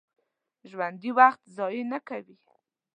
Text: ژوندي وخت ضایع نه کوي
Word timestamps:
ژوندي 0.69 1.11
وخت 1.19 1.41
ضایع 1.57 1.83
نه 1.91 1.99
کوي 2.07 2.35